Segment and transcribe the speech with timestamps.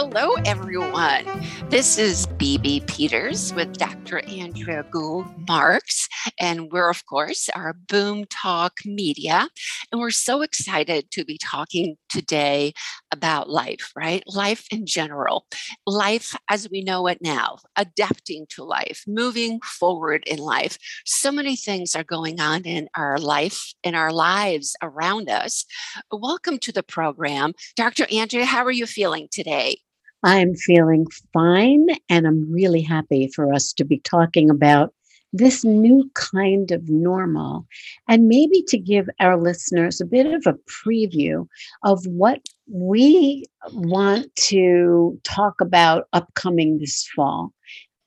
[0.00, 1.24] Hello, everyone.
[1.70, 4.20] This is BB Peters with Dr.
[4.28, 9.48] Andrea Gould Marks, and we're, of course, our Boom Talk Media.
[9.90, 12.74] And we're so excited to be talking today
[13.10, 14.22] about life, right?
[14.28, 15.46] Life in general,
[15.84, 20.78] life as we know it now, adapting to life, moving forward in life.
[21.06, 25.64] So many things are going on in our life, in our lives around us.
[26.12, 27.52] Welcome to the program.
[27.74, 28.06] Dr.
[28.12, 29.78] Andrea, how are you feeling today?
[30.22, 34.92] I'm feeling fine, and I'm really happy for us to be talking about
[35.32, 37.66] this new kind of normal
[38.08, 41.46] and maybe to give our listeners a bit of a preview
[41.84, 47.52] of what we want to talk about upcoming this fall.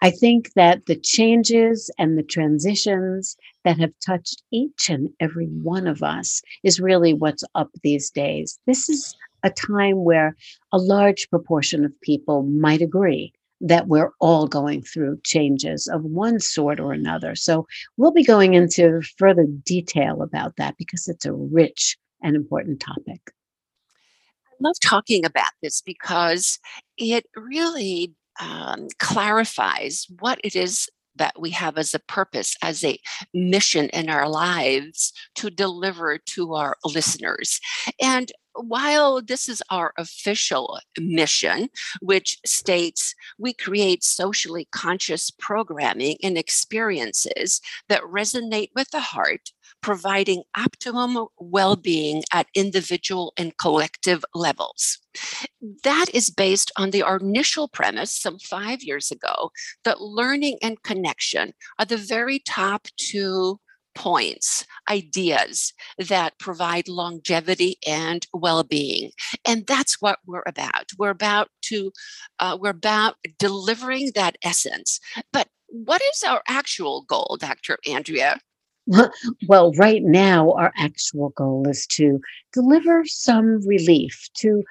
[0.04, 5.86] I think that the changes and the transitions that have touched each and every one
[5.86, 8.60] of us is really what's up these days.
[8.66, 10.36] This is a time where
[10.72, 16.40] a large proportion of people might agree that we're all going through changes of one
[16.40, 17.36] sort or another.
[17.36, 22.80] So we'll be going into further detail about that because it's a rich and important
[22.80, 23.22] topic.
[24.50, 26.60] I love talking about this because
[26.98, 32.98] it really um, clarifies what it is that we have as a purpose, as a
[33.34, 37.60] mission in our lives to deliver to our listeners.
[38.02, 41.70] And while this is our official mission,
[42.02, 50.44] which states we create socially conscious programming and experiences that resonate with the heart, providing
[50.56, 55.00] optimum well being at individual and collective levels.
[55.84, 59.52] That is based on the initial premise some five years ago
[59.84, 63.60] that learning and connection are the very top two
[63.94, 69.12] points, ideas that provide longevity and well-being,
[69.48, 70.86] and that's what we're about.
[70.98, 71.92] We're about to,
[72.40, 75.00] uh, we're about delivering that essence.
[75.32, 77.78] But what is our actual goal, Dr.
[77.88, 78.40] Andrea?
[79.48, 82.20] Well, right now, our actual goal is to
[82.52, 84.64] deliver some relief, to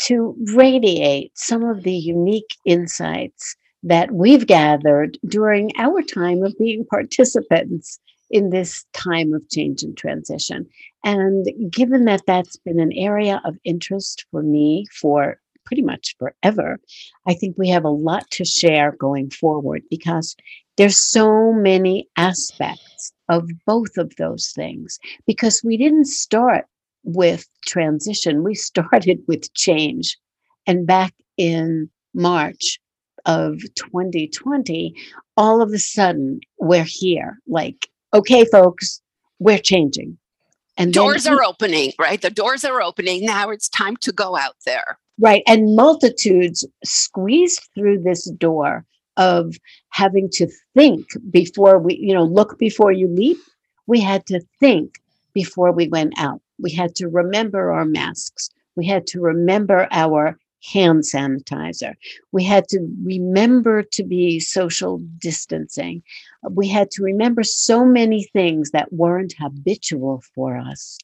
[0.00, 6.84] to radiate some of the unique insights that we've gathered during our time of being
[6.86, 10.66] participants in this time of change and transition.
[11.04, 16.78] And given that that's been an area of interest for me for pretty much forever,
[17.26, 20.36] I think we have a lot to share going forward because
[20.76, 26.66] there's so many aspects of both of those things because we didn't start
[27.04, 30.18] with transition, we started with change.
[30.66, 32.78] And back in March
[33.26, 34.94] of 2020,
[35.36, 39.02] all of a sudden we're here, like okay, folks,
[39.38, 40.16] we're changing.
[40.76, 42.20] And doors then, are opening, right?
[42.20, 43.24] The doors are opening.
[43.24, 44.98] Now it's time to go out there.
[45.18, 45.42] Right.
[45.46, 48.84] And multitudes squeezed through this door
[49.16, 49.54] of
[49.90, 53.38] having to think before we, you know, look before you leap.
[53.86, 55.00] We had to think
[55.32, 56.40] before we went out.
[56.58, 58.50] We had to remember our masks.
[58.74, 61.94] We had to remember our hand sanitizer.
[62.32, 66.02] We had to remember to be social distancing.
[66.50, 70.98] We had to remember so many things that weren't habitual for us.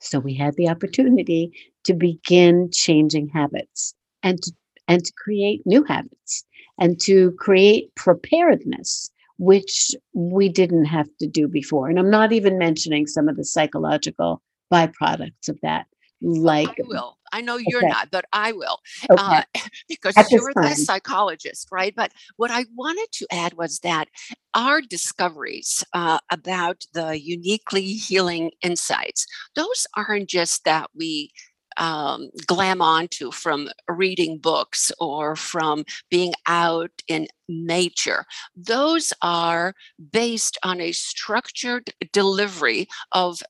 [0.00, 1.52] So we had the opportunity
[1.84, 4.52] to begin changing habits and to,
[4.88, 6.44] and to create new habits
[6.78, 11.88] and to create preparedness which we didn't have to do before.
[11.88, 14.42] And I'm not even mentioning some of the psychological
[14.72, 15.86] byproducts of that
[16.22, 16.80] like
[17.32, 17.88] I know you're okay.
[17.88, 18.78] not, but I will.
[19.10, 19.22] Okay.
[19.22, 19.42] Uh,
[19.88, 21.94] because you're the psychologist, right?
[21.94, 24.08] But what I wanted to add was that
[24.54, 31.30] our discoveries uh, about the uniquely healing insights, those aren't just that we
[31.76, 38.24] um, glam onto from reading books or from being out in nature.
[38.56, 39.74] Those are
[40.12, 43.42] based on a structured delivery of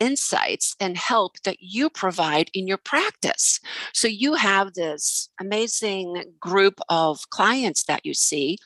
[0.00, 3.60] insights and help that you provide in your practice.
[3.92, 8.58] So you have this amazing group of clients that you see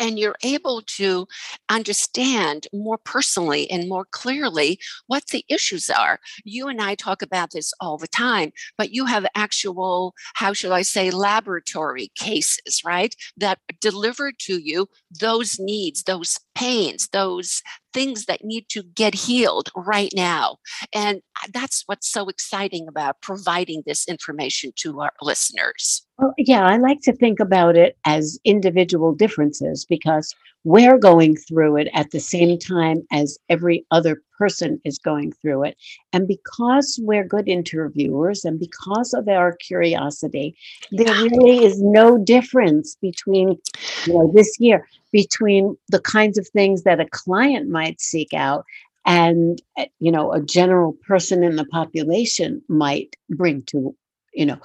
[0.00, 1.26] and you're able to
[1.68, 6.18] understand more personally and more clearly what the issues are.
[6.44, 10.72] You and I talk about this all the time, but you have actual, how should
[10.72, 13.14] I say, laboratory cases, right?
[13.36, 14.88] That deliver to you
[15.20, 17.62] those needs, those pains, those
[17.92, 20.56] things that need to get healed right now.
[20.94, 26.06] And that's what's so exciting about providing this information to our listeners.
[26.18, 31.78] Well, yeah, I like to think about it as individual differences because we're going through
[31.78, 35.76] it at the same time as every other person is going through it.
[36.12, 40.54] And because we're good interviewers and because of our curiosity,
[40.90, 43.58] there really is no difference between,
[44.06, 48.64] you know, this year between the kinds of things that a client might seek out
[49.06, 53.94] and eh, you know a general person in the population might bring to
[54.34, 54.58] you know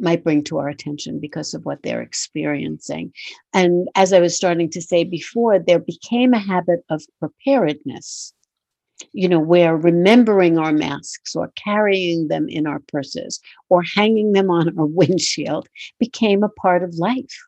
[0.00, 3.12] might bring to our attention because of what they're experiencing.
[3.52, 8.32] And as i was starting to say before there became a habit of preparedness
[9.12, 14.50] you know where remembering our masks or carrying them in our purses or hanging them
[14.50, 15.68] on our windshield
[15.98, 17.47] became a part of life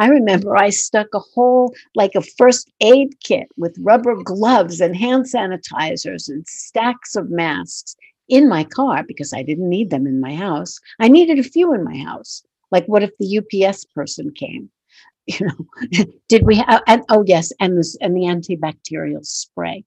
[0.00, 4.96] I remember I stuck a whole, like a first aid kit with rubber gloves and
[4.96, 7.94] hand sanitizers and stacks of masks
[8.28, 10.78] in my car because I didn't need them in my house.
[11.00, 12.42] I needed a few in my house.
[12.70, 14.70] Like, what if the UPS person came?
[15.26, 19.84] You know, did we have, and oh, yes, and this, and the antibacterial spray.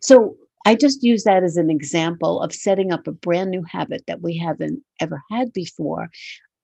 [0.00, 0.36] So
[0.66, 4.20] I just use that as an example of setting up a brand new habit that
[4.20, 6.10] we haven't ever had before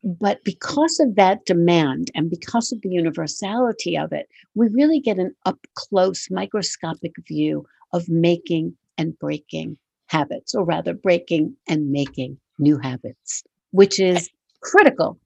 [0.05, 5.19] but because of that demand and because of the universality of it, we really get
[5.19, 9.79] an up close microscopic view of making and breaking
[10.09, 14.31] habits, or rather, breaking and making new habits, which is
[14.63, 15.19] critical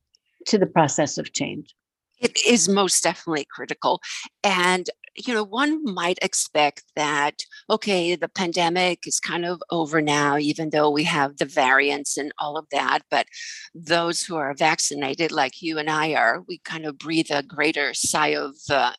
[0.46, 1.74] to the process of change.
[2.20, 4.00] It is most definitely critical.
[4.42, 4.88] And
[5.26, 10.70] you know, one might expect that, okay, the pandemic is kind of over now, even
[10.70, 13.00] though we have the variants and all of that.
[13.10, 13.26] But
[13.74, 17.94] those who are vaccinated, like you and I are, we kind of breathe a greater
[17.94, 18.92] sigh of uh,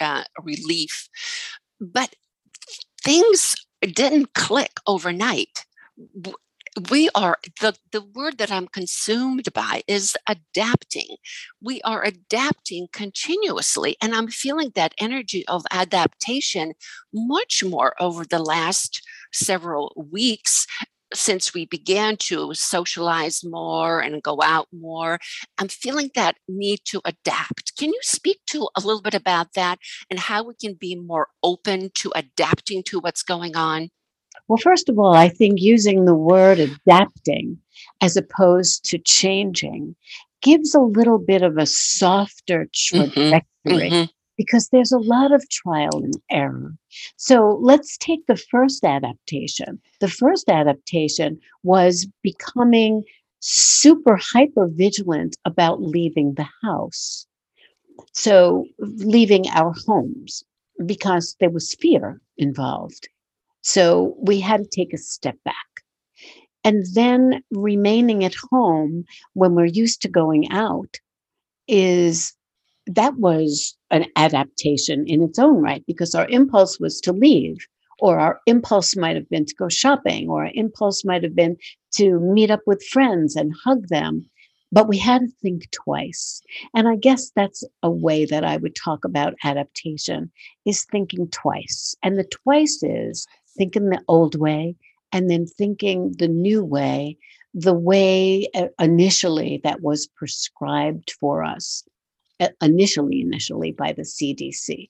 [0.00, 1.08] uh, relief.
[1.80, 2.14] But
[3.02, 5.64] things didn't click overnight
[6.90, 11.16] we are the the word that i'm consumed by is adapting.
[11.60, 16.74] We are adapting continuously and i'm feeling that energy of adaptation
[17.12, 19.02] much more over the last
[19.32, 20.66] several weeks
[21.14, 25.20] since we began to socialize more and go out more.
[25.56, 27.76] I'm feeling that need to adapt.
[27.78, 29.78] Can you speak to a little bit about that
[30.10, 33.90] and how we can be more open to adapting to what's going on
[34.48, 37.58] well, first of all, I think using the word adapting
[38.00, 39.96] as opposed to changing
[40.42, 44.10] gives a little bit of a softer mm-hmm, trajectory mm-hmm.
[44.36, 46.72] because there's a lot of trial and error.
[47.16, 49.80] So let's take the first adaptation.
[50.00, 53.02] The first adaptation was becoming
[53.40, 57.26] super hyper vigilant about leaving the house.
[58.12, 60.44] So leaving our homes
[60.84, 63.08] because there was fear involved.
[63.66, 65.82] So we had to take a step back.
[66.62, 70.98] And then remaining at home when we're used to going out
[71.66, 72.32] is
[72.86, 77.56] that was an adaptation in its own right because our impulse was to leave
[77.98, 81.56] or our impulse might have been to go shopping or our impulse might have been
[81.94, 84.24] to meet up with friends and hug them
[84.70, 86.40] but we had to think twice
[86.72, 90.30] and i guess that's a way that i would talk about adaptation
[90.64, 94.76] is thinking twice and the twice is thinking the old way
[95.12, 97.16] and then thinking the new way,
[97.54, 101.84] the way uh, initially that was prescribed for us,
[102.40, 104.88] uh, initially, initially by the CDC.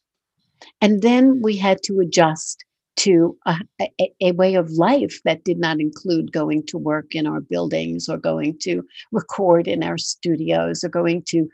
[0.80, 2.64] And then we had to adjust
[2.96, 7.26] to a, a, a, way of life that did not include going to work in
[7.26, 8.82] our buildings or going to
[9.12, 11.46] record in our studios or going to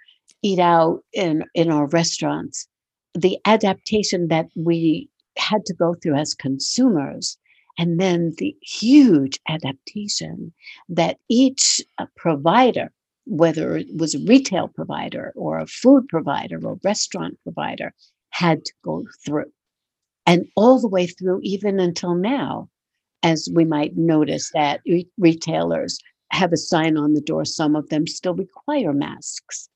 [0.42, 2.69] eat out in, in our restaurants.
[3.14, 7.39] The adaptation that we had to go through as consumers
[7.79, 10.53] and then the huge adaptation
[10.89, 12.93] that each uh, provider
[13.27, 17.95] whether it was a retail provider or a food provider or restaurant provider
[18.31, 19.51] had to go through.
[20.27, 22.69] And all the way through even until now
[23.23, 25.99] as we might notice that re- retailers
[26.31, 29.69] have a sign on the door some of them still require masks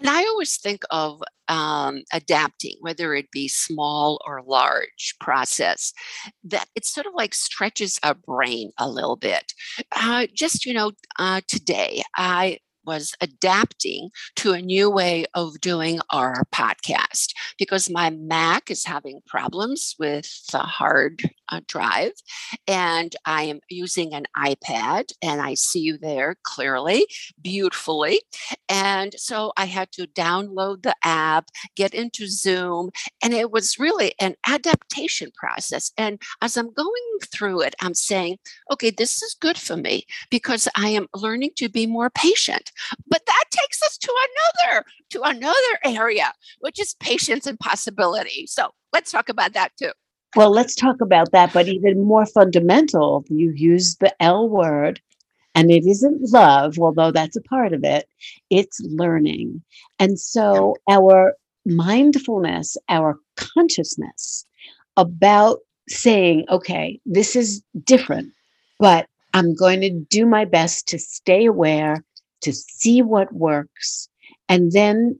[0.00, 5.92] and I always think of um, adapting, whether it be small or large process,
[6.44, 9.52] that it sort of like stretches our brain a little bit.
[9.92, 16.00] Uh, just, you know, uh, today I was adapting to a new way of doing
[16.10, 22.12] our podcast because my Mac is having problems with the hard uh, drive
[22.66, 27.06] and I am using an iPad and I see you there clearly,
[27.40, 28.20] beautifully.
[28.68, 32.90] And so I had to download the app, get into Zoom,
[33.22, 35.92] and it was really an adaptation process.
[35.98, 36.92] And as I'm going
[37.32, 38.38] through it, I'm saying,
[38.72, 42.69] okay, this is good for me because I am learning to be more patient.
[43.06, 48.46] But that takes us to another to another area, which is patience and possibility.
[48.46, 49.92] So let's talk about that too.
[50.36, 55.00] Well, let's talk about that, but even more fundamental, you use the L word,
[55.56, 58.06] and it isn't love, although that's a part of it,
[58.48, 59.60] it's learning.
[59.98, 61.34] And so, our
[61.66, 64.46] mindfulness, our consciousness
[64.96, 65.58] about
[65.88, 68.32] saying, okay, this is different,
[68.78, 72.04] but I'm going to do my best to stay aware,
[72.42, 74.08] to see what works,
[74.48, 75.18] and then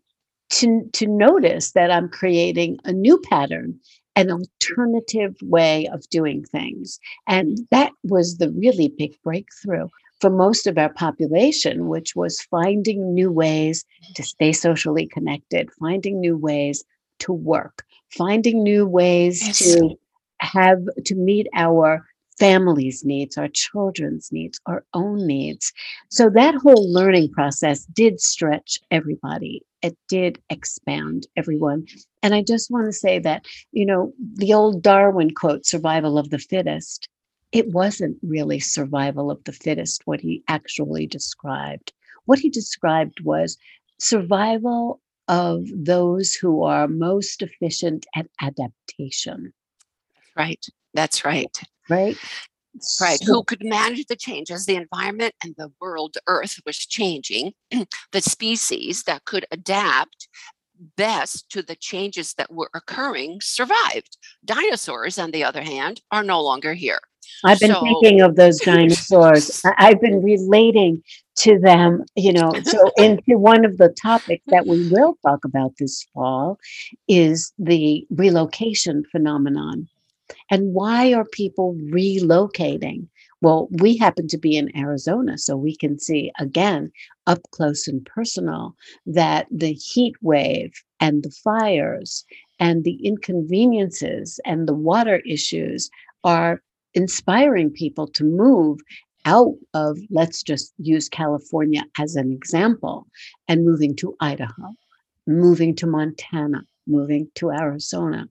[0.51, 3.79] to, to notice that I'm creating a new pattern,
[4.17, 6.99] an alternative way of doing things.
[7.29, 9.89] And that was the really big breakthrough
[10.21, 13.85] for most of our population, which was finding new ways
[14.15, 16.85] to stay socially connected, finding new ways
[17.21, 19.59] to work, finding new ways yes.
[19.59, 19.99] to
[20.41, 22.05] have to meet our
[22.41, 25.73] family's needs, our children's needs, our own needs.
[26.09, 29.63] So that whole learning process did stretch everybody.
[29.83, 31.87] It did expand everyone.
[32.23, 36.31] And I just want to say that, you know, the old Darwin quote, survival of
[36.31, 37.09] the fittest,
[37.53, 41.93] it wasn't really survival of the fittest, what he actually described.
[42.25, 43.59] What he described was
[43.99, 49.53] survival of those who are most efficient at adaptation.
[50.37, 50.65] Right.
[50.95, 51.57] That's right
[51.91, 52.17] right?
[53.01, 54.65] Right, so, who could manage the changes?
[54.65, 57.53] The environment and the world, Earth was changing.
[58.13, 60.29] the species that could adapt
[60.97, 64.17] best to the changes that were occurring survived.
[64.45, 67.01] Dinosaurs, on the other hand, are no longer here.
[67.45, 69.63] I've been so, thinking of those dinosaurs.
[69.79, 71.03] I've been relating
[71.39, 72.53] to them, you know.
[72.65, 76.59] So, into one of the topics that we will talk about this fall
[77.09, 79.89] is the relocation phenomenon.
[80.51, 83.07] And why are people relocating?
[83.43, 86.93] Well, we happen to be in Arizona, so we can see again
[87.27, 88.75] up close and personal
[89.07, 92.25] that the heat wave and the fires
[92.59, 95.91] and the inconveniences and the water issues
[96.25, 98.79] are inspiring people to move
[99.25, 103.07] out of, let's just use California as an example,
[103.49, 104.75] and moving to Idaho,
[105.27, 108.27] moving to Montana, moving to Arizona.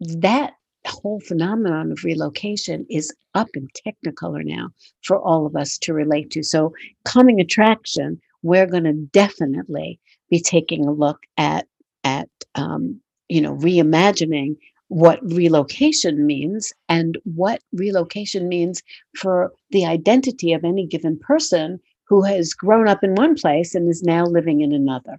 [0.00, 0.54] That
[0.86, 4.70] whole phenomenon of relocation is up in technicolor now
[5.02, 6.42] for all of us to relate to.
[6.42, 6.72] So,
[7.04, 11.66] coming attraction, we're going to definitely be taking a look at
[12.04, 14.56] at um, you know reimagining
[14.88, 18.82] what relocation means and what relocation means
[19.16, 23.88] for the identity of any given person who has grown up in one place and
[23.88, 25.18] is now living in another.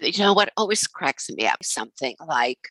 [0.00, 1.64] You know what always cracks me up?
[1.64, 2.68] Something like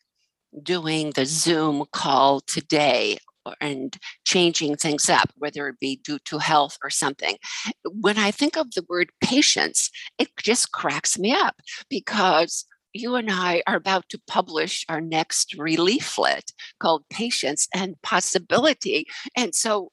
[0.62, 3.18] doing the Zoom call today
[3.60, 7.36] and changing things up, whether it be due to health or something.
[7.84, 11.56] When I think of the word patience, it just cracks me up
[11.88, 19.06] because you and I are about to publish our next relieflet called Patience and Possibility.
[19.36, 19.90] And so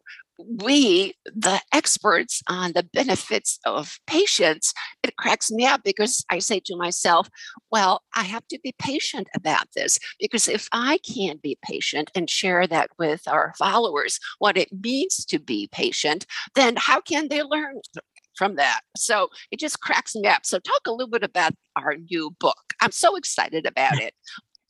[0.48, 6.62] we, the experts on the benefits of patience, it cracks me up because I say
[6.66, 7.30] to myself,
[7.72, 12.30] well, I have to be patient about this because if I can't be patient and
[12.30, 17.44] share that with our followers, what it means to be patient, then how can they
[17.44, 17.82] learn
[18.36, 18.82] from that?
[18.96, 20.46] So it just cracks me up.
[20.46, 22.74] So, talk a little bit about our new book.
[22.82, 24.14] I'm so excited about it.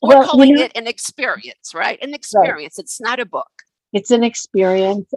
[0.02, 2.00] We're well, calling you know, it an experience, right?
[2.02, 2.76] An experience.
[2.78, 2.84] Right.
[2.84, 3.50] It's not a book.
[3.94, 5.12] It's an experience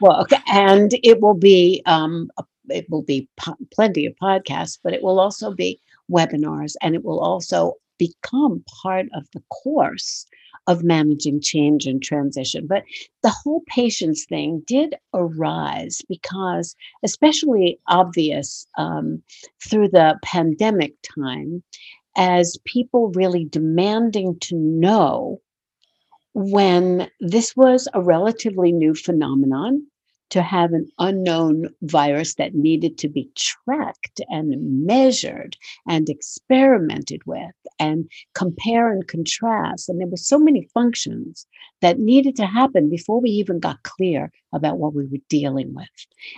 [0.00, 2.30] book, and it will be um,
[2.68, 7.04] it will be po- plenty of podcasts, but it will also be webinars, and it
[7.04, 10.26] will also become part of the course
[10.66, 12.66] of managing change and transition.
[12.66, 12.84] But
[13.22, 19.22] the whole patience thing did arise because, especially obvious um,
[19.64, 21.62] through the pandemic time,
[22.16, 25.40] as people really demanding to know
[26.40, 29.86] when this was a relatively new phenomenon
[30.30, 34.54] to have an unknown virus that needed to be tracked and
[34.86, 35.56] measured
[35.88, 39.88] and experimented with and compare and contrast.
[39.88, 41.46] And there were so many functions
[41.80, 45.88] that needed to happen before we even got clear about what we were dealing with.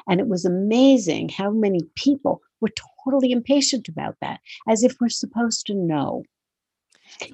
[0.09, 2.69] And it was amazing how many people we're
[3.05, 6.23] totally impatient about that, as if we're supposed to know.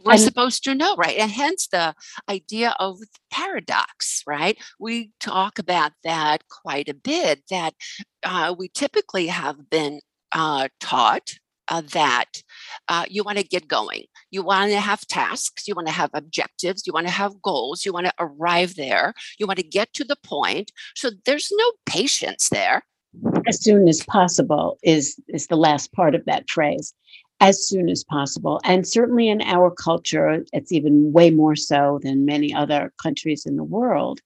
[0.05, 1.17] We're And supposed to know, right?
[1.19, 1.95] And hence the
[2.29, 2.99] idea of
[3.31, 4.59] paradox, right?
[4.79, 7.75] We talk about that quite a bit, that
[8.25, 10.01] uh, we typically have been
[10.33, 11.35] uh, taught
[11.69, 12.43] uh, that
[12.89, 14.05] uh, you want to get going.
[14.31, 17.85] You want to have tasks, you want to have objectives, you want to have goals,
[17.85, 20.73] you want to arrive there, you want to get to the point.
[20.95, 22.83] So there's no patience there.
[23.47, 26.95] as soon as possible is is the last part of that phrase
[27.41, 28.61] as soon as possible.
[28.65, 33.57] And certainly in our culture it's even way more so than many other countries in
[33.57, 34.21] the world.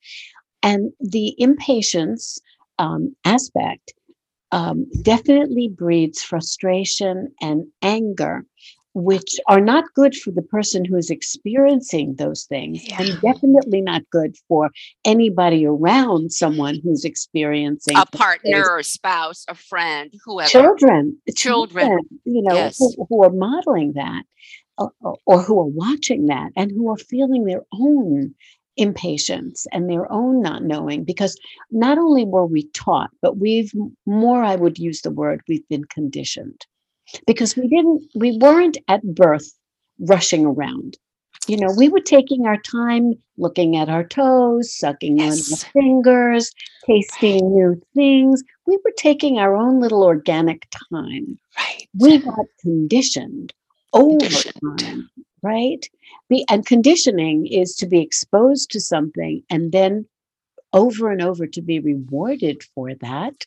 [0.62, 2.38] And the impatience
[2.78, 3.92] um, aspect
[4.52, 8.44] um, definitely breeds frustration and anger
[8.94, 13.00] which are not good for the person who is experiencing those things Yeah.
[13.02, 14.70] and definitely not good for
[15.04, 20.48] anybody around someone who's experiencing A partner, a spouse, a friend, whoever.
[20.48, 22.76] children, Children, you know, yes.
[22.78, 24.24] who, who are modeling that
[24.78, 28.34] or, or- or who are watching that and who are feeling their own
[28.78, 31.38] impatience and their own not knowing because
[31.70, 33.70] not only were we taught, but we've
[34.06, 36.66] more, I would use the word, we've been conditioned
[37.26, 39.52] because we didn't, we weren't at birth
[40.00, 40.98] rushing around.
[41.48, 46.52] You know, we were taking our time looking at our toes, sucking on our fingers,
[46.86, 48.44] tasting new things.
[48.66, 51.38] We were taking our own little organic time.
[51.58, 51.88] Right.
[51.98, 53.52] We got conditioned
[53.92, 54.78] over Conditioned.
[54.78, 55.10] time,
[55.42, 55.88] right?
[56.28, 60.06] Be, and conditioning is to be exposed to something and then
[60.72, 63.44] over and over to be rewarded for that.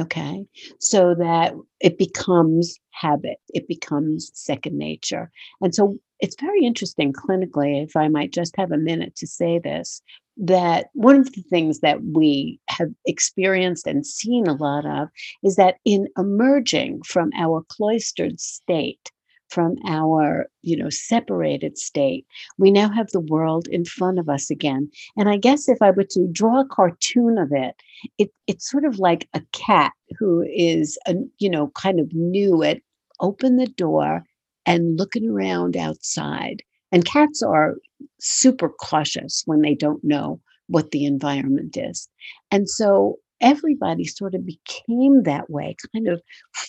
[0.00, 0.46] Okay.
[0.80, 5.30] So that it becomes habit, it becomes second nature.
[5.60, 9.58] And so it's very interesting clinically, if I might just have a minute to say
[9.58, 10.00] this,
[10.38, 15.08] that one of the things that we have experienced and seen a lot of
[15.42, 19.10] is that in emerging from our cloistered state,
[19.52, 22.26] from our you know separated state.
[22.58, 25.90] We now have the world in front of us again and i guess if i
[25.90, 27.74] were to draw a cartoon of it
[28.18, 32.62] it it's sort of like a cat who is a, you know kind of new
[32.62, 32.80] at
[33.20, 34.24] open the door
[34.66, 36.62] and looking around outside.
[36.90, 37.76] And cats are
[38.20, 42.08] super cautious when they don't know what the environment is.
[42.50, 46.20] And so everybody sort of became that way kind of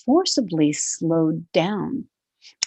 [0.05, 2.05] forcibly slowed down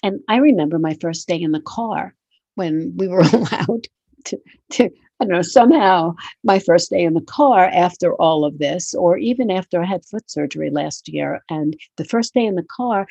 [0.03, 2.15] and I remember my first day in the car
[2.55, 3.87] when we were allowed
[4.25, 4.39] to,
[4.73, 6.15] to, I don't know, somehow
[6.45, 10.05] my first day in the car after all of this, or even after I had
[10.05, 11.41] foot surgery last year.
[11.49, 13.07] And the first day in the car,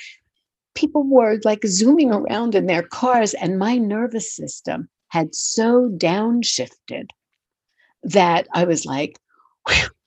[0.76, 7.08] people were like zooming around in their cars, and my nervous system had so downshifted
[8.04, 9.18] that I was like,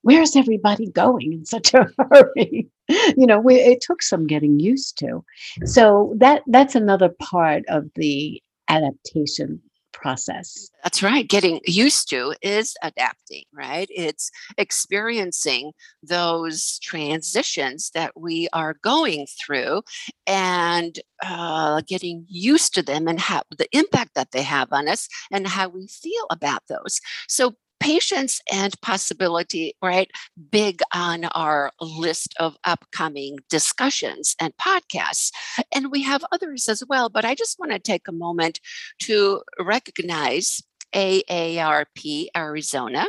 [0.03, 2.69] where's everybody going in such a hurry?
[3.17, 5.25] You know, we, it took some getting used to.
[5.65, 9.61] So that that's another part of the adaptation
[9.93, 10.71] process.
[10.85, 11.29] That's right.
[11.29, 13.89] Getting used to is adapting, right?
[13.91, 15.73] It's experiencing
[16.03, 19.83] those transitions that we are going through
[20.27, 25.09] and uh, getting used to them and how the impact that they have on us
[25.33, 27.01] and how we feel about those.
[27.29, 27.55] So,
[27.89, 30.11] patience and possibility, right?
[30.51, 35.33] Big on our list of upcoming discussions and podcasts.
[35.75, 38.61] And we have others as well, but I just want to take a moment
[39.05, 40.63] to recognize
[40.95, 43.07] AARP Arizona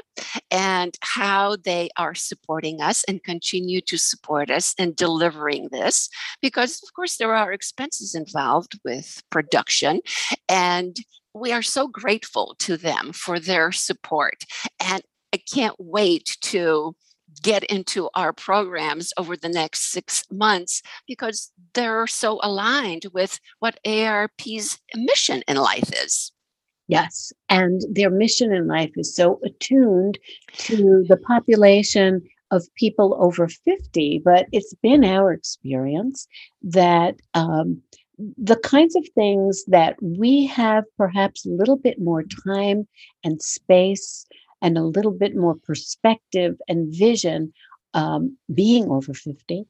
[0.49, 6.09] and how they are supporting us and continue to support us in delivering this
[6.41, 10.01] because of course there are expenses involved with production
[10.49, 10.97] and
[11.33, 14.43] we are so grateful to them for their support
[14.79, 15.01] and
[15.33, 16.95] I can't wait to
[17.43, 23.79] get into our programs over the next six months because they're so aligned with what
[23.85, 26.31] ARP's mission in life is.
[26.87, 27.31] Yes.
[27.49, 30.17] And their mission in life is so attuned
[30.57, 34.21] to the population of people over 50.
[34.25, 36.27] But it's been our experience
[36.63, 37.79] that um,
[38.38, 42.88] the kinds of things that we have perhaps a little bit more time
[43.23, 44.25] and space
[44.62, 47.53] and a little bit more perspective and vision
[47.93, 49.65] um, being over 50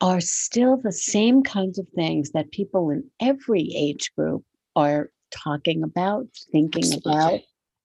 [0.00, 4.42] are still the same kinds of things that people in every age group
[4.76, 7.12] are talking about, thinking Absolutely.
[7.12, 7.40] about,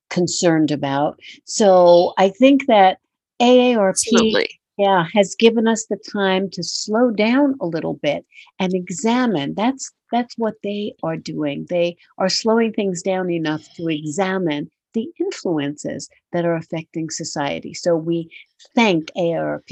[0.10, 1.20] concerned about.
[1.44, 3.00] So I think that
[3.42, 4.60] AARP Absolutely.
[4.78, 8.26] Yeah, has given us the time to slow down a little bit
[8.60, 9.54] and examine.
[9.56, 11.66] That's that's what they are doing.
[11.70, 17.74] They are slowing things down enough to examine the influences that are affecting society.
[17.74, 18.30] So we
[18.76, 19.70] thank arp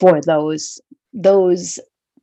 [0.00, 0.80] for those
[1.12, 1.78] those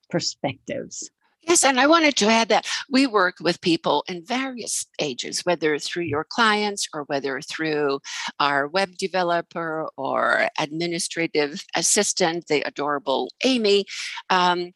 [0.09, 1.09] perspectives.
[1.43, 5.77] Yes, and I wanted to add that we work with people in various ages, whether
[5.79, 7.99] through your clients or whether through
[8.39, 13.85] our web developer or administrative assistant, the adorable Amy.
[14.29, 14.71] Um,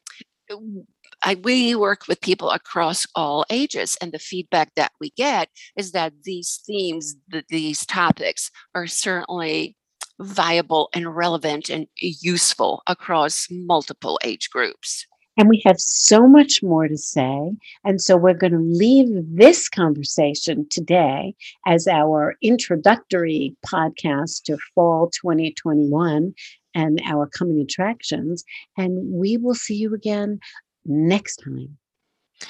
[1.23, 5.91] I, we work with people across all ages, and the feedback that we get is
[5.93, 7.15] that these themes,
[7.49, 9.77] these topics, are certainly
[10.19, 15.05] viable and relevant and useful across multiple age groups.
[15.37, 17.51] And we have so much more to say.
[17.83, 25.09] And so we're going to leave this conversation today as our introductory podcast to fall
[25.09, 26.33] 2021
[26.73, 28.43] and our coming attractions.
[28.77, 30.39] And we will see you again
[30.85, 31.77] next time.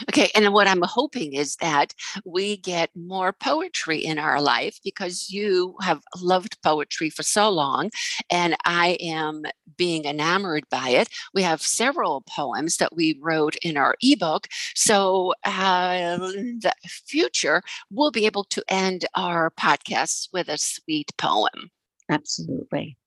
[0.10, 1.94] Okay, and what I'm hoping is that
[2.26, 7.90] we get more poetry in our life because you have loved poetry for so long,
[8.30, 9.44] and I am
[9.78, 11.10] being enamored by it.
[11.34, 14.48] We have several poems that we wrote in our ebook.
[14.76, 21.12] So, uh, in the future, we'll be able to end our podcasts with a sweet
[21.18, 21.72] poem.
[22.10, 22.98] Absolutely.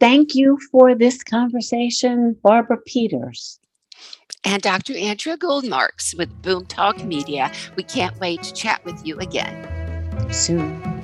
[0.00, 3.58] Thank you for this conversation, Barbara Peters
[4.44, 4.96] and Dr.
[4.96, 7.52] Andrea Goldmarks with Boom Talk Media.
[7.76, 10.32] We can't wait to chat with you again.
[10.32, 10.97] Soon.